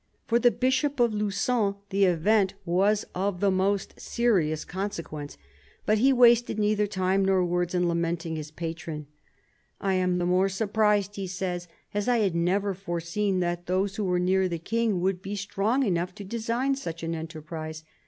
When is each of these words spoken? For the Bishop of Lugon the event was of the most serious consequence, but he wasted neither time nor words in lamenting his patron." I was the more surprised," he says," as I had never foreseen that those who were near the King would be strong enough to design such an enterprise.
For 0.25 0.39
the 0.39 0.49
Bishop 0.49 0.99
of 0.99 1.13
Lugon 1.13 1.75
the 1.91 2.05
event 2.05 2.55
was 2.65 3.05
of 3.13 3.39
the 3.39 3.51
most 3.51 3.99
serious 3.99 4.65
consequence, 4.65 5.37
but 5.85 5.99
he 5.99 6.11
wasted 6.11 6.57
neither 6.57 6.87
time 6.87 7.23
nor 7.23 7.45
words 7.45 7.75
in 7.75 7.87
lamenting 7.87 8.35
his 8.35 8.49
patron." 8.49 9.05
I 9.79 10.03
was 10.03 10.17
the 10.17 10.25
more 10.25 10.49
surprised," 10.49 11.17
he 11.17 11.27
says," 11.27 11.67
as 11.93 12.07
I 12.07 12.17
had 12.17 12.33
never 12.33 12.73
foreseen 12.73 13.41
that 13.41 13.67
those 13.67 13.95
who 13.97 14.03
were 14.05 14.17
near 14.17 14.47
the 14.49 14.57
King 14.57 15.01
would 15.01 15.21
be 15.21 15.35
strong 15.35 15.83
enough 15.83 16.15
to 16.15 16.23
design 16.23 16.73
such 16.75 17.03
an 17.03 17.13
enterprise. 17.13 17.83